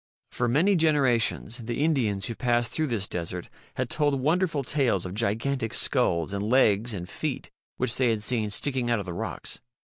For 0.31 0.47
many 0.47 0.75
generations 0.75 1.59
the 1.59 1.83
Indians 1.83 2.25
who 2.25 2.33
passed 2.33 2.71
through 2.71 2.87
this 2.87 3.07
desert 3.07 3.51
had 3.75 3.87
told 3.87 4.19
wonderful 4.19 4.63
tales 4.63 5.05
of 5.05 5.13
gigantic 5.13 5.75
skulls 5.75 6.33
and 6.33 6.41
legs 6.41 6.91
and 6.95 7.07
feet 7.07 7.51
which 7.77 7.97
they 7.97 8.09
had 8.09 8.23
seen 8.23 8.49
sticking 8.49 8.89
out 8.89 8.99
of 8.99 9.05
the 9.05 9.13
rocks. 9.13 9.59